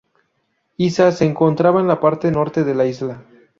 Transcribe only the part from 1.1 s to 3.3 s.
se encontraba en la parte norte de la isla.